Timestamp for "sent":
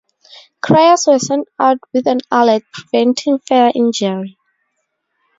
1.19-1.47